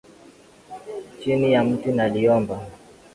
Chini 1.19 1.51
ya 1.51 1.63
mti 1.63 1.91
naliomba, 1.91 2.57